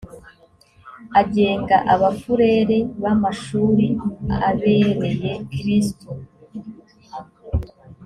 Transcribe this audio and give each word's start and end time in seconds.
agenga 1.21 1.75
abafurere 1.93 2.75
b 3.01 3.03
amashuri 3.13 3.87
abereye 4.49 5.31
kristu 5.53 6.09